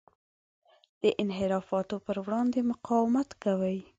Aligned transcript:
د 1.01 1.03
انحرافاتو 1.23 1.95
پر 2.05 2.17
وړاندې 2.25 2.59
مقاومت 2.71 3.29
کوي. 3.43 3.77